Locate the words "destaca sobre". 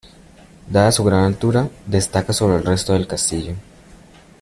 1.85-2.55